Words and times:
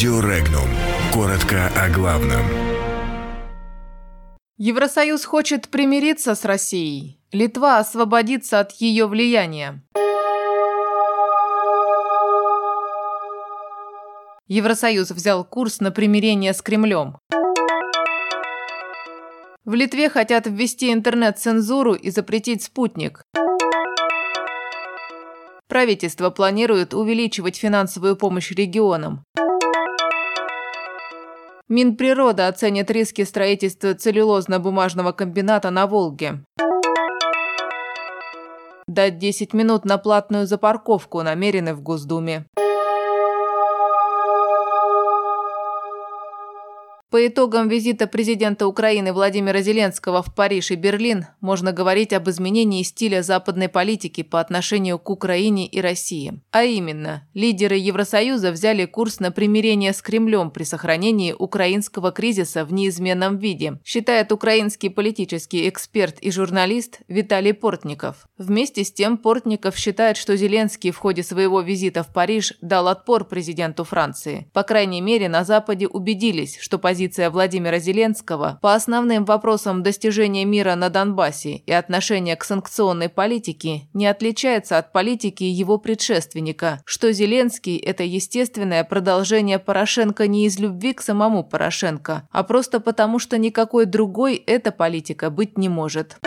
Радио 0.00 0.20
Регнум. 0.20 0.64
Коротко 1.12 1.66
о 1.76 1.90
главном. 1.90 2.40
Евросоюз 4.56 5.26
хочет 5.26 5.68
примириться 5.68 6.34
с 6.34 6.46
Россией. 6.46 7.20
Литва 7.32 7.80
освободится 7.80 8.60
от 8.60 8.72
ее 8.80 9.06
влияния. 9.06 9.82
Евросоюз 14.48 15.10
взял 15.10 15.44
курс 15.44 15.80
на 15.80 15.90
примирение 15.90 16.54
с 16.54 16.62
Кремлем. 16.62 17.18
В 19.66 19.74
Литве 19.74 20.08
хотят 20.08 20.46
ввести 20.46 20.94
интернет-цензуру 20.94 21.92
и 21.92 22.08
запретить 22.08 22.62
спутник. 22.62 23.22
Правительство 25.68 26.30
планирует 26.30 26.94
увеличивать 26.94 27.56
финансовую 27.58 28.16
помощь 28.16 28.50
регионам. 28.50 29.26
Минприрода 31.70 32.48
оценит 32.48 32.90
риски 32.90 33.22
строительства 33.22 33.90
целлюлозно-бумажного 33.94 35.12
комбината 35.12 35.70
на 35.70 35.86
Волге. 35.86 36.44
Дать 38.88 39.18
10 39.18 39.54
минут 39.54 39.84
на 39.84 39.96
платную 39.96 40.48
запарковку 40.48 41.22
намерены 41.22 41.74
в 41.74 41.80
Госдуме. 41.80 42.46
По 47.10 47.26
итогам 47.26 47.68
визита 47.68 48.06
президента 48.06 48.68
Украины 48.68 49.12
Владимира 49.12 49.62
Зеленского 49.62 50.22
в 50.22 50.32
Париж 50.32 50.70
и 50.70 50.76
Берлин 50.76 51.26
можно 51.40 51.72
говорить 51.72 52.12
об 52.12 52.30
изменении 52.30 52.84
стиля 52.84 53.22
западной 53.22 53.68
политики 53.68 54.22
по 54.22 54.38
отношению 54.38 54.96
к 55.00 55.10
Украине 55.10 55.66
и 55.66 55.80
России. 55.80 56.40
А 56.52 56.62
именно, 56.62 57.26
лидеры 57.34 57.74
Евросоюза 57.78 58.52
взяли 58.52 58.84
курс 58.84 59.18
на 59.18 59.32
примирение 59.32 59.92
с 59.92 60.00
Кремлем 60.02 60.52
при 60.52 60.62
сохранении 60.62 61.34
украинского 61.36 62.12
кризиса 62.12 62.64
в 62.64 62.72
неизменном 62.72 63.38
виде, 63.38 63.80
считает 63.84 64.30
украинский 64.30 64.88
политический 64.88 65.68
эксперт 65.68 66.20
и 66.20 66.30
журналист 66.30 67.00
Виталий 67.08 67.54
Портников. 67.54 68.28
Вместе 68.38 68.84
с 68.84 68.92
тем 68.92 69.18
Портников 69.18 69.76
считает, 69.76 70.16
что 70.16 70.36
Зеленский 70.36 70.92
в 70.92 70.98
ходе 70.98 71.24
своего 71.24 71.60
визита 71.60 72.04
в 72.04 72.12
Париж 72.12 72.54
дал 72.60 72.86
отпор 72.86 73.24
президенту 73.24 73.82
Франции. 73.82 74.48
По 74.52 74.62
крайней 74.62 75.00
мере, 75.00 75.28
на 75.28 75.42
Западе 75.42 75.88
убедились, 75.88 76.56
что 76.60 76.78
позиция 76.78 76.99
позиция 77.00 77.30
Владимира 77.30 77.78
Зеленского 77.78 78.58
по 78.60 78.74
основным 78.74 79.24
вопросам 79.24 79.82
достижения 79.82 80.44
мира 80.44 80.74
на 80.74 80.90
Донбассе 80.90 81.62
и 81.64 81.72
отношения 81.72 82.36
к 82.36 82.44
санкционной 82.44 83.08
политике 83.08 83.88
не 83.94 84.06
отличается 84.06 84.76
от 84.76 84.92
политики 84.92 85.42
его 85.42 85.78
предшественника, 85.78 86.82
что 86.84 87.10
Зеленский– 87.10 87.76
это 87.78 88.02
естественное 88.02 88.84
продолжение 88.84 89.58
Порошенко 89.58 90.26
не 90.26 90.44
из 90.44 90.58
любви 90.58 90.92
к 90.92 91.00
самому 91.00 91.42
Порошенко, 91.42 92.28
а 92.30 92.42
просто 92.42 92.80
потому, 92.80 93.18
что 93.18 93.38
никакой 93.38 93.86
другой 93.86 94.34
эта 94.34 94.70
политика 94.70 95.30
быть 95.30 95.56
не 95.56 95.70
может. 95.70 96.18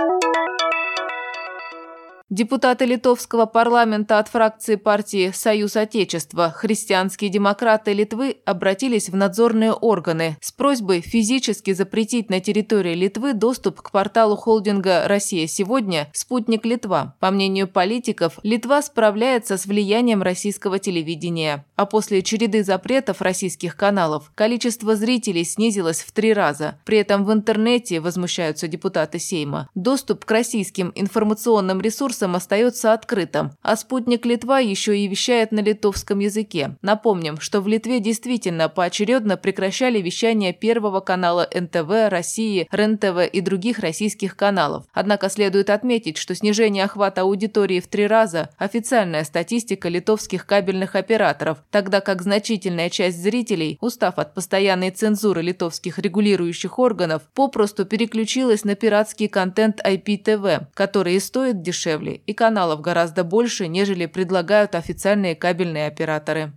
Депутаты 2.34 2.86
литовского 2.86 3.46
парламента 3.46 4.18
от 4.18 4.28
фракции 4.28 4.76
партии 4.76 5.30
«Союз 5.36 5.76
Отечества» 5.76 6.50
христианские 6.50 7.30
демократы 7.30 7.94
Литвы 7.94 8.38
обратились 8.44 9.10
в 9.10 9.16
надзорные 9.16 9.72
органы 9.72 10.36
с 10.42 10.52
просьбой 10.52 11.02
физически 11.02 11.74
запретить 11.74 12.32
на 12.32 12.40
территории 12.40 12.96
Литвы 12.96 13.34
доступ 13.34 13.84
к 13.84 13.92
порталу 13.92 14.36
холдинга 14.36 15.08
«Россия 15.08 15.46
сегодня» 15.46 16.10
«Спутник 16.12 16.66
Литва». 16.66 17.16
По 17.20 17.30
мнению 17.30 17.68
политиков, 17.68 18.40
Литва 18.42 18.82
справляется 18.82 19.56
с 19.56 19.68
влиянием 19.68 20.24
российского 20.24 20.80
телевидения. 20.80 21.68
А 21.76 21.86
после 21.86 22.24
череды 22.24 22.64
запретов 22.64 23.22
российских 23.22 23.78
каналов 23.78 24.32
количество 24.34 24.96
зрителей 24.96 25.44
снизилось 25.44 26.02
в 26.02 26.12
три 26.12 26.34
раза. 26.34 26.80
При 26.84 26.98
этом 26.98 27.26
в 27.26 27.32
интернете, 27.32 28.00
возмущаются 28.00 28.68
депутаты 28.68 29.20
Сейма, 29.20 29.70
доступ 29.76 30.26
к 30.26 30.32
российским 30.32 30.92
информационным 30.96 31.80
ресурсам 31.80 32.23
ресурсом 32.24 32.36
остается 32.36 32.94
открытым, 32.94 33.52
а 33.62 33.76
спутник 33.76 34.26
Литва 34.26 34.60
еще 34.60 34.98
и 34.98 35.08
вещает 35.08 35.52
на 35.52 35.60
литовском 35.60 36.20
языке. 36.20 36.78
Напомним, 36.82 37.40
что 37.40 37.62
в 37.62 37.68
Литве 37.68 38.00
действительно 38.00 38.70
поочередно 38.70 39.38
прекращали 39.38 40.00
вещание 40.02 40.54
Первого 40.54 41.02
канала 41.02 41.48
НТВ, 41.54 42.10
России, 42.10 42.68
РЕН-ТВ 42.72 43.30
и 43.32 43.42
других 43.42 43.80
российских 43.80 44.36
каналов. 44.36 44.86
Однако 44.94 45.30
следует 45.30 45.70
отметить, 45.70 46.18
что 46.18 46.36
снижение 46.36 46.86
охвата 46.86 47.22
аудитории 47.22 47.80
в 47.80 47.88
три 47.88 48.08
раза– 48.08 48.50
официальная 48.58 49.24
статистика 49.24 49.90
литовских 49.90 50.46
кабельных 50.46 50.96
операторов, 50.96 51.58
тогда 51.72 52.00
как 52.00 52.22
значительная 52.22 52.90
часть 52.90 53.22
зрителей, 53.22 53.78
устав 53.82 54.18
от 54.18 54.34
постоянной 54.34 54.92
цензуры 54.92 55.42
литовских 55.42 56.00
регулирующих 56.00 56.80
органов, 56.80 57.24
попросту 57.34 57.86
переключилась 57.86 58.64
на 58.64 58.76
пиратский 58.76 59.28
контент 59.28 59.82
IPTV, 59.86 60.68
который 60.74 61.16
и 61.16 61.20
стоит 61.20 61.62
дешевле 61.62 62.13
и 62.16 62.34
каналов 62.34 62.82
гораздо 62.82 63.24
больше, 63.24 63.68
нежели 63.68 64.06
предлагают 64.06 64.76
официальные 64.76 65.36
кабельные 65.36 65.88
операторы. 65.88 66.54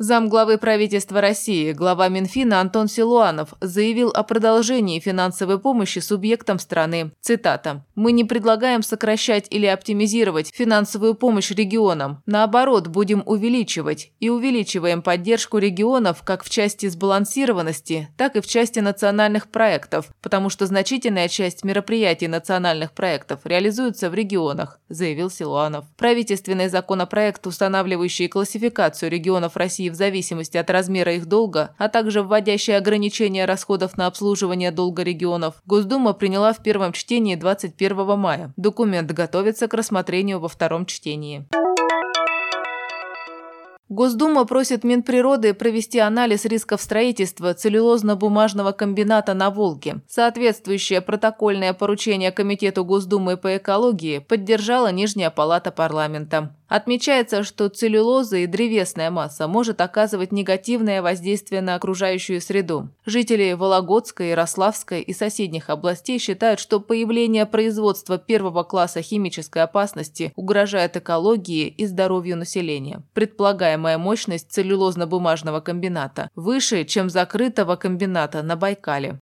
Замглавы 0.00 0.58
правительства 0.58 1.20
России, 1.20 1.72
глава 1.72 2.06
Минфина 2.06 2.60
Антон 2.60 2.86
Силуанов 2.86 3.54
заявил 3.60 4.10
о 4.10 4.22
продолжении 4.22 5.00
финансовой 5.00 5.58
помощи 5.58 5.98
субъектам 5.98 6.60
страны. 6.60 7.10
Цитата. 7.20 7.84
«Мы 7.96 8.12
не 8.12 8.22
предлагаем 8.22 8.84
сокращать 8.84 9.48
или 9.50 9.66
оптимизировать 9.66 10.52
финансовую 10.54 11.16
помощь 11.16 11.50
регионам. 11.50 12.22
Наоборот, 12.26 12.86
будем 12.86 13.24
увеличивать. 13.26 14.12
И 14.20 14.28
увеличиваем 14.28 15.02
поддержку 15.02 15.58
регионов 15.58 16.22
как 16.22 16.44
в 16.44 16.48
части 16.48 16.88
сбалансированности, 16.88 18.08
так 18.16 18.36
и 18.36 18.40
в 18.40 18.46
части 18.46 18.78
национальных 18.78 19.48
проектов, 19.48 20.10
потому 20.22 20.48
что 20.48 20.66
значительная 20.66 21.26
часть 21.26 21.64
мероприятий 21.64 22.28
национальных 22.28 22.92
проектов 22.92 23.40
реализуется 23.42 24.10
в 24.10 24.14
регионах», 24.14 24.78
заявил 24.88 25.28
Силуанов. 25.28 25.86
Правительственный 25.96 26.68
законопроект, 26.68 27.44
устанавливающий 27.48 28.28
классификацию 28.28 29.10
регионов 29.10 29.56
России 29.56 29.87
в 29.90 29.94
зависимости 29.94 30.56
от 30.56 30.70
размера 30.70 31.14
их 31.14 31.26
долга, 31.26 31.74
а 31.78 31.88
также 31.88 32.22
вводящие 32.22 32.76
ограничения 32.76 33.44
расходов 33.44 33.96
на 33.96 34.06
обслуживание 34.06 34.70
долга 34.70 35.02
регионов, 35.02 35.62
Госдума 35.66 36.12
приняла 36.12 36.52
в 36.52 36.62
первом 36.62 36.92
чтении 36.92 37.34
21 37.34 38.18
мая. 38.18 38.52
Документ 38.56 39.10
готовится 39.12 39.68
к 39.68 39.74
рассмотрению 39.74 40.40
во 40.40 40.48
втором 40.48 40.86
чтении. 40.86 41.46
Госдума 43.88 44.44
просит 44.44 44.84
Минприроды 44.84 45.54
провести 45.54 45.98
анализ 45.98 46.44
рисков 46.44 46.82
строительства 46.82 47.54
целлюлозно-бумажного 47.54 48.72
комбината 48.72 49.32
на 49.32 49.48
Волге. 49.48 50.02
Соответствующее 50.06 51.00
протокольное 51.00 51.72
поручение 51.72 52.30
Комитету 52.30 52.84
Госдумы 52.84 53.38
по 53.38 53.56
экологии 53.56 54.18
поддержала 54.18 54.92
Нижняя 54.92 55.30
палата 55.30 55.70
парламента. 55.70 56.54
Отмечается, 56.68 57.44
что 57.44 57.70
целлюлоза 57.70 58.36
и 58.36 58.46
древесная 58.46 59.10
масса 59.10 59.48
может 59.48 59.80
оказывать 59.80 60.32
негативное 60.32 61.00
воздействие 61.00 61.62
на 61.62 61.74
окружающую 61.74 62.42
среду. 62.42 62.90
Жители 63.06 63.54
Вологодской, 63.54 64.28
Ярославской 64.30 65.00
и 65.00 65.14
соседних 65.14 65.70
областей 65.70 66.18
считают, 66.18 66.60
что 66.60 66.78
появление 66.78 67.46
производства 67.46 68.18
первого 68.18 68.64
класса 68.64 69.00
химической 69.00 69.62
опасности 69.62 70.32
угрожает 70.36 70.96
экологии 70.96 71.68
и 71.68 71.86
здоровью 71.86 72.36
населения. 72.36 73.02
Предполагаемая 73.14 73.96
мощность 73.96 74.56
целлюлозно-бумажного 74.56 75.62
комбината 75.62 76.30
выше, 76.34 76.84
чем 76.84 77.08
закрытого 77.08 77.76
комбината 77.76 78.42
на 78.42 78.56
Байкале. 78.56 79.18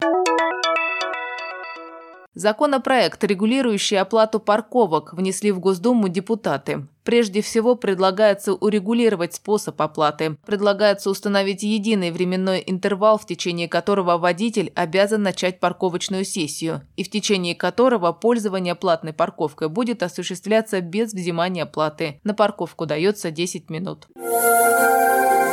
Законопроект, 2.36 3.24
регулирующий 3.24 3.98
оплату 3.98 4.40
парковок, 4.40 5.14
внесли 5.14 5.52
в 5.52 5.58
Госдуму 5.58 6.10
депутаты. 6.10 6.86
Прежде 7.02 7.40
всего, 7.40 7.76
предлагается 7.76 8.52
урегулировать 8.52 9.32
способ 9.32 9.80
оплаты. 9.80 10.36
Предлагается 10.44 11.08
установить 11.08 11.62
единый 11.62 12.10
временной 12.10 12.62
интервал, 12.66 13.16
в 13.16 13.24
течение 13.24 13.68
которого 13.68 14.18
водитель 14.18 14.70
обязан 14.74 15.22
начать 15.22 15.60
парковочную 15.60 16.26
сессию, 16.26 16.82
и 16.96 17.04
в 17.04 17.10
течение 17.10 17.54
которого 17.54 18.12
пользование 18.12 18.74
платной 18.74 19.14
парковкой 19.14 19.70
будет 19.70 20.02
осуществляться 20.02 20.82
без 20.82 21.14
взимания 21.14 21.64
платы. 21.64 22.20
На 22.22 22.34
парковку 22.34 22.84
дается 22.84 23.30
10 23.30 23.70
минут. 23.70 24.08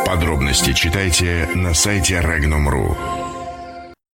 Подробности 0.06 0.74
читайте 0.74 1.48
на 1.56 1.74
сайте 1.74 2.16
Regnum.ru. 2.16 3.23